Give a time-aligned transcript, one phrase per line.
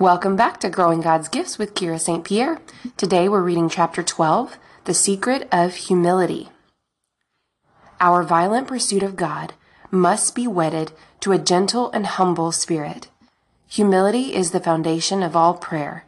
[0.00, 2.24] Welcome back to Growing God's Gifts with Kira St.
[2.24, 2.58] Pierre.
[2.96, 4.56] Today we're reading chapter 12,
[4.86, 6.48] The Secret of Humility.
[8.00, 9.52] Our violent pursuit of God
[9.90, 13.08] must be wedded to a gentle and humble spirit.
[13.68, 16.06] Humility is the foundation of all prayer.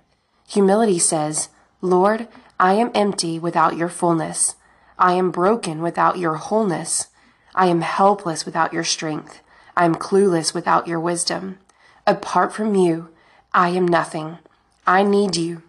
[0.49, 1.51] Humility says,
[1.83, 2.29] Lord,
[2.59, 4.57] I am empty without your fullness.
[4.99, 7.09] I am broken without your wholeness.
[7.55, 9.43] I am helpless without your strength.
[9.77, 11.59] I am clueless without your wisdom.
[12.07, 13.11] Apart from you,
[13.55, 14.39] I am nothing.
[14.87, 15.63] I need you.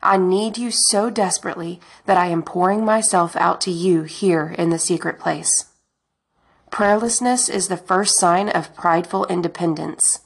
[0.00, 4.70] I need you so desperately that I am pouring myself out to you here in
[4.70, 5.64] the secret place.
[6.70, 10.20] Prayerlessness is the first sign of prideful independence.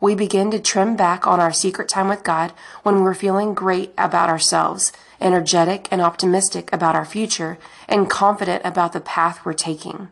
[0.00, 2.52] We begin to trim back on our secret time with God
[2.84, 7.58] when we're feeling great about ourselves, energetic and optimistic about our future,
[7.88, 10.10] and confident about the path we're taking.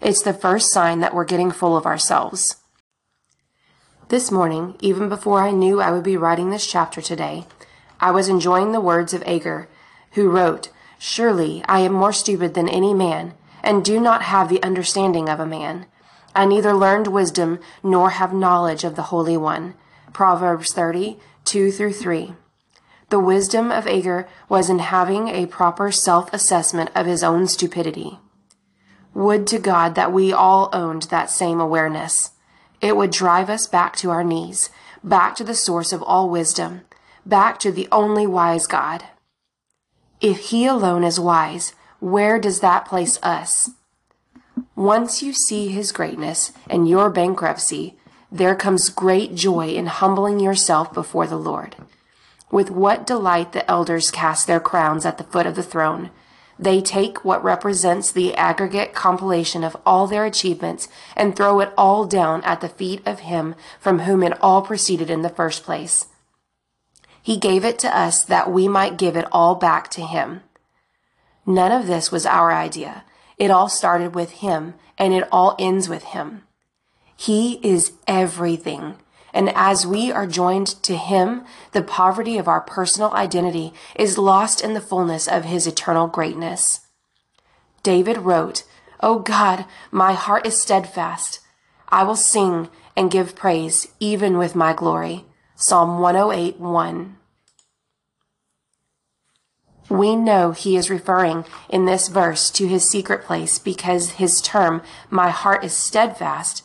[0.00, 2.59] It's the first sign that we're getting full of ourselves.
[4.10, 7.46] This morning, even before I knew I would be writing this chapter today,
[8.00, 9.68] I was enjoying the words of Agur,
[10.14, 14.60] who wrote, Surely I am more stupid than any man, and do not have the
[14.64, 15.86] understanding of a man.
[16.34, 19.74] I neither learned wisdom nor have knowledge of the Holy One.
[20.12, 22.34] Proverbs 30, 2 through 3.
[23.10, 28.18] The wisdom of Agur was in having a proper self-assessment of his own stupidity.
[29.14, 32.32] Would to God that we all owned that same awareness.
[32.80, 34.70] It would drive us back to our knees,
[35.04, 36.82] back to the source of all wisdom,
[37.26, 39.04] back to the only wise God.
[40.20, 43.70] If He alone is wise, where does that place us?
[44.74, 47.98] Once you see His greatness and your bankruptcy,
[48.32, 51.76] there comes great joy in humbling yourself before the Lord.
[52.50, 56.10] With what delight the elders cast their crowns at the foot of the throne,
[56.60, 62.04] they take what represents the aggregate compilation of all their achievements and throw it all
[62.04, 66.08] down at the feet of Him from whom it all proceeded in the first place.
[67.22, 70.42] He gave it to us that we might give it all back to Him.
[71.46, 73.04] None of this was our idea.
[73.38, 76.42] It all started with Him and it all ends with Him.
[77.16, 78.96] He is everything.
[79.32, 84.60] And as we are joined to Him, the poverty of our personal identity is lost
[84.60, 86.80] in the fullness of His eternal greatness.
[87.82, 88.64] David wrote,
[89.02, 91.40] O God, my heart is steadfast.
[91.88, 95.24] I will sing and give praise even with my glory.
[95.54, 97.16] Psalm 108, 1.
[99.90, 104.82] We know he is referring in this verse to his secret place because his term,
[105.10, 106.62] my heart is steadfast,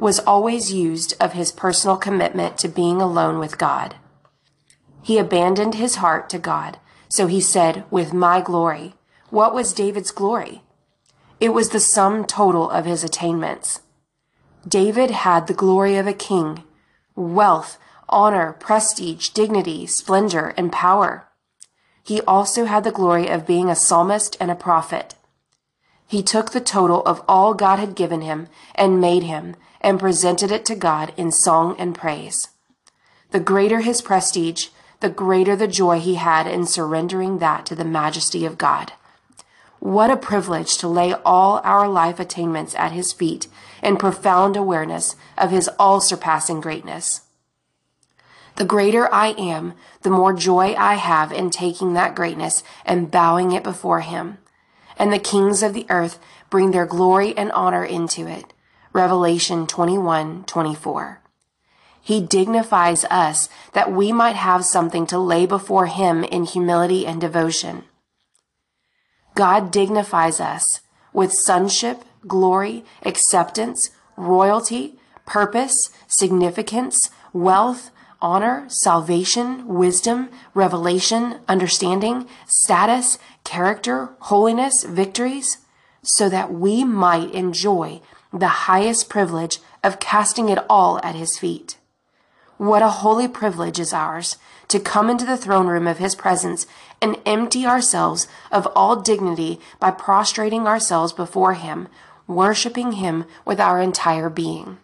[0.00, 3.96] was always used of his personal commitment to being alone with God.
[5.02, 6.78] He abandoned his heart to God,
[7.08, 8.94] so he said, with my glory.
[9.28, 10.62] What was David's glory?
[11.38, 13.80] It was the sum total of his attainments.
[14.66, 16.64] David had the glory of a king,
[17.14, 17.78] wealth,
[18.08, 21.28] honor, prestige, dignity, splendor, and power.
[22.02, 25.14] He also had the glory of being a psalmist and a prophet.
[26.10, 30.50] He took the total of all God had given him and made him and presented
[30.50, 32.48] it to God in song and praise.
[33.30, 37.84] The greater his prestige, the greater the joy he had in surrendering that to the
[37.84, 38.92] majesty of God.
[39.78, 43.46] What a privilege to lay all our life attainments at his feet
[43.80, 47.20] in profound awareness of his all surpassing greatness.
[48.56, 53.52] The greater I am, the more joy I have in taking that greatness and bowing
[53.52, 54.38] it before him
[55.00, 58.52] and the kings of the earth bring their glory and honor into it.
[58.92, 61.22] Revelation 21, 24.
[62.02, 67.18] He dignifies us that we might have something to lay before him in humility and
[67.18, 67.84] devotion.
[69.34, 70.82] God dignifies us
[71.14, 77.90] with sonship, glory, acceptance, royalty, purpose, significance, wealth,
[78.22, 85.58] honor, salvation, wisdom, revelation, understanding, status, character, holiness, victories,
[86.02, 88.00] so that we might enjoy
[88.32, 91.76] the highest privilege of casting it all at his feet.
[92.56, 94.36] What a holy privilege is ours
[94.68, 96.66] to come into the throne room of his presence
[97.00, 101.88] and empty ourselves of all dignity by prostrating ourselves before him,
[102.26, 104.78] worshiping him with our entire being.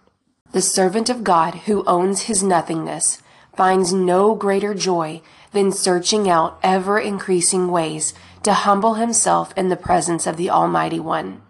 [0.53, 3.23] The servant of God who owns his nothingness
[3.57, 5.23] finds no greater joy
[5.53, 8.13] than searching out ever increasing ways
[8.43, 11.43] to humble himself in the presence of the Almighty One.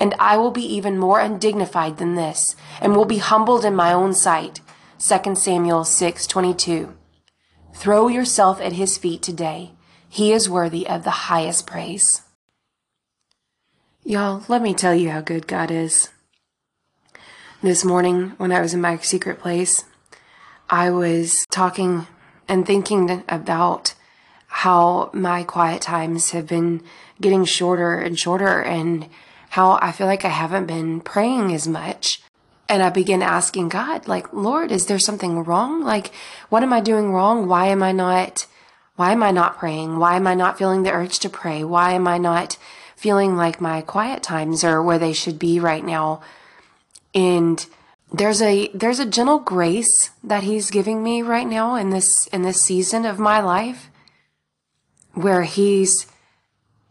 [0.00, 3.92] And I will be even more undignified than this, and will be humbled in my
[3.92, 4.60] own sight.
[4.98, 6.94] 2 Samuel 6:22.
[7.74, 9.72] Throw yourself at his feet today.
[10.08, 12.22] He is worthy of the highest praise.
[14.04, 16.10] Y'all, let me tell you how good God is.
[17.62, 19.84] This morning, when I was in my secret place,
[20.68, 22.06] I was talking
[22.48, 23.94] and thinking about
[24.46, 26.82] how my quiet times have been
[27.20, 29.08] getting shorter and shorter and
[29.50, 32.22] how I feel like I haven't been praying as much.
[32.68, 35.82] And I began asking God, like, Lord, is there something wrong?
[35.82, 36.12] Like,
[36.48, 37.46] what am I doing wrong?
[37.46, 38.46] Why am I not,
[38.96, 39.98] why am I not praying?
[39.98, 41.62] Why am I not feeling the urge to pray?
[41.62, 42.56] Why am I not
[42.96, 46.22] feeling like my quiet times are where they should be right now?
[47.14, 47.64] And
[48.16, 52.42] there's a, there's a gentle grace that he's giving me right now in this, in
[52.42, 53.90] this season of my life
[55.12, 56.06] where he's,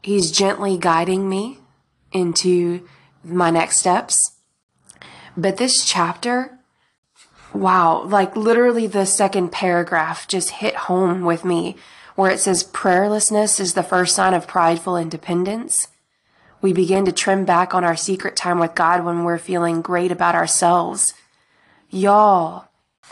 [0.01, 1.59] he's gently guiding me
[2.11, 2.87] into
[3.23, 4.33] my next steps
[5.35, 6.59] but this chapter,
[7.53, 11.75] wow, like literally the second paragraph just hit home with me
[12.15, 15.87] where it says prayerlessness is the first sign of prideful independence.
[16.63, 20.13] We begin to trim back on our secret time with God when we're feeling great
[20.13, 21.13] about ourselves.
[21.89, 22.69] Y'all,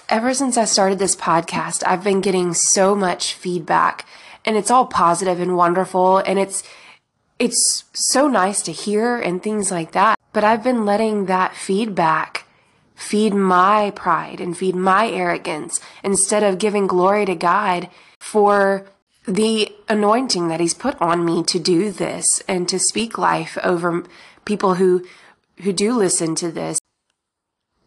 [0.07, 4.07] ever since I started this podcast, I've been getting so much feedback
[4.45, 6.63] and it's all positive and wonderful and it's
[7.39, 10.17] it's so nice to hear and things like that.
[10.31, 12.45] But I've been letting that feedback
[12.95, 18.87] feed my pride and feed my arrogance instead of giving glory to God for
[19.27, 24.03] the anointing that he's put on me to do this and to speak life over
[24.45, 25.05] people who
[25.57, 26.79] who do listen to this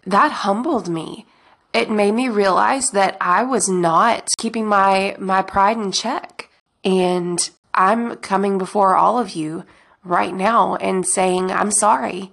[0.06, 1.26] that humbled me
[1.72, 6.48] it made me realize that I was not keeping my my pride in check
[6.84, 9.64] and I'm coming before all of you
[10.04, 12.32] right now and saying, I'm sorry.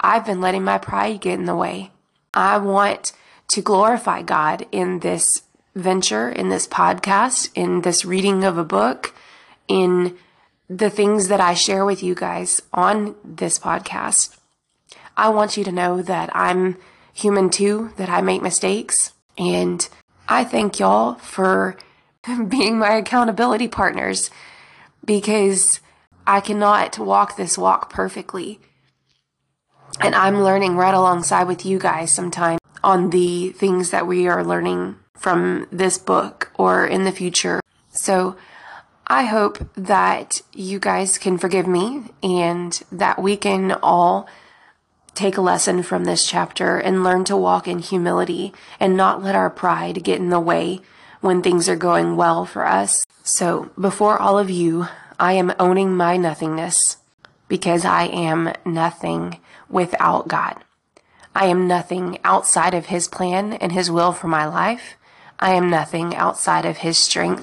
[0.00, 1.90] I've been letting my pride get in the way.
[2.32, 3.12] I want
[3.48, 5.42] to glorify God in this
[5.74, 9.14] venture, in this podcast, in this reading of a book,
[9.68, 10.16] in
[10.68, 14.36] the things that I share with you guys on this podcast.
[15.16, 16.76] I want you to know that I'm
[17.12, 19.12] human too, that I make mistakes.
[19.38, 19.86] And
[20.28, 21.76] I thank y'all for
[22.48, 24.30] being my accountability partners
[25.04, 25.80] because
[26.26, 28.60] I cannot walk this walk perfectly.
[30.00, 34.44] And I'm learning right alongside with you guys sometime on the things that we are
[34.44, 37.60] learning from this book or in the future.
[37.90, 38.36] So
[39.06, 44.28] I hope that you guys can forgive me and that we can all
[45.14, 49.34] take a lesson from this chapter and learn to walk in humility and not let
[49.34, 50.80] our pride get in the way
[51.20, 53.06] when things are going well for us.
[53.22, 54.88] So before all of you,
[55.18, 56.98] I am owning my nothingness
[57.48, 59.38] because I am nothing
[59.68, 60.62] without God.
[61.34, 64.96] I am nothing outside of His plan and His will for my life.
[65.38, 67.42] I am nothing outside of His strength.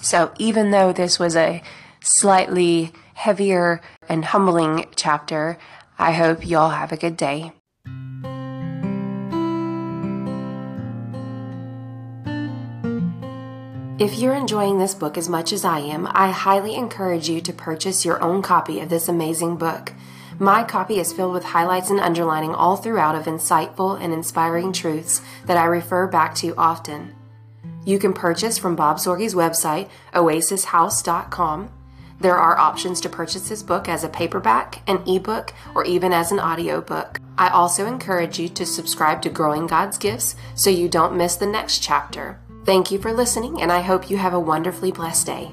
[0.00, 1.62] So even though this was a
[2.02, 5.58] slightly heavier and humbling chapter,
[5.98, 7.52] I hope y'all have a good day.
[14.00, 17.52] If you're enjoying this book as much as I am, I highly encourage you to
[17.52, 19.92] purchase your own copy of this amazing book.
[20.40, 25.20] My copy is filled with highlights and underlining all throughout of insightful and inspiring truths
[25.44, 27.14] that I refer back to often.
[27.84, 31.70] You can purchase from Bob Sorge's website, oasishouse.com.
[32.20, 36.32] There are options to purchase this book as a paperback, an ebook, or even as
[36.32, 37.18] an audiobook.
[37.36, 41.44] I also encourage you to subscribe to Growing God's Gifts so you don't miss the
[41.44, 42.40] next chapter.
[42.64, 45.50] Thank you for listening, and I hope you have a wonderfully blessed day.